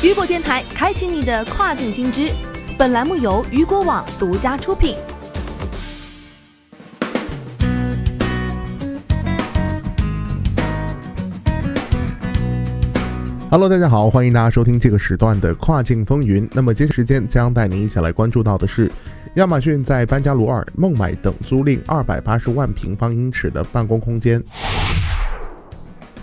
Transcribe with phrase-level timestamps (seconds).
[0.00, 2.30] 雨果电台开启你的跨境新知。
[2.78, 4.94] 本栏目由雨果网独家出品。
[13.50, 16.48] Hello，大家好，欢迎大家收听这个时段的跨境风云。
[16.52, 18.88] 那么，接下时间将带您一起来关注到的是，
[19.34, 24.40] 亚马逊在班加罗尔、孟买等租赁二百八十万平方英尺的办公空间。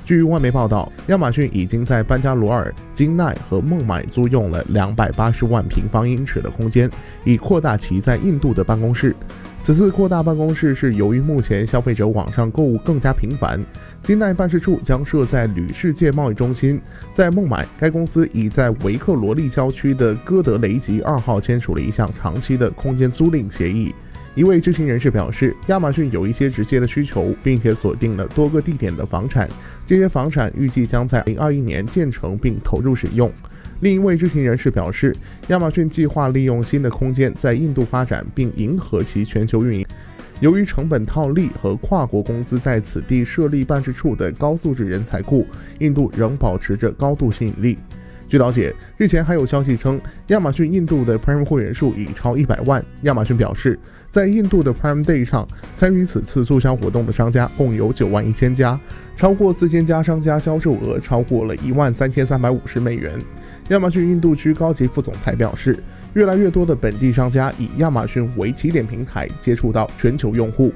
[0.05, 6.88] 据外媒报道，亚马逊已经在班加罗尔、金奈和孟买租用了两百八十万平方英尺的空间，
[7.23, 9.16] 以扩大其在印度的办公室。
[9.63, 13.59] 此次扩大办公室是由于目前消费者网上购物更加频繁。
[14.03, 16.80] 金奈办事处将设在旅世界贸易中心，
[17.11, 23.91] 在孟买，该公司已在维克罗利郊区的哥德雷吉二号签署了一项长期的空间租赁协议。
[24.35, 29.49] 一位知情人士表示，亚马逊有一些直接的需求，并且锁定了多个地点的房产。
[29.88, 33.31] 这些房产预计将在2021年建成并投入使用。
[33.80, 35.16] 另一位知情人士表示，
[35.48, 39.86] 亚马逊计划利用新的空间在印度发展，并迎合其全球运营。
[40.41, 45.47] 由于成本套利和跨国公司在此地设立办事处的高素质人才库，
[45.80, 47.78] 印度仍保持着高度吸引力。
[48.28, 52.84] 据了解，日前还有消息称，亚马逊印度的 Prime 会员数已超一百万。
[53.04, 58.80] 亚马逊表示，在印度的 Prime Day 上，参与此次促销活动的商家共有九万一千家，
[59.16, 63.14] 超过四千家商家销售额超过了一万三千三百五十美元。
[63.70, 65.78] 亚马逊印度区高级副总裁表示，
[66.14, 70.73] 越来越多的本地商家以亚马逊为起点平台，接触到全球用户。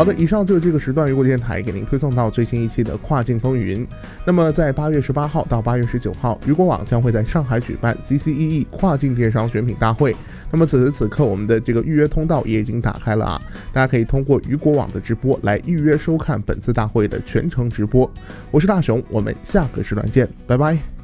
[0.00, 3.86] 好的，以上就是这个时段雨果电台给您推送到最新一期的跨境风云。
[4.24, 10.16] 那么，在八月十八号到八月十九号，雨果网将会在上海举办 CCEE 跨境电商选品大会。
[10.50, 13.42] 那么此时此刻，我们的这个预约通道也已经打开了啊，
[13.74, 18.10] 大家可以通过雨果网的直播来预约收看本次大会的全程直播。
[18.50, 20.99] 我是大熊，我们下个时段见，拜拜。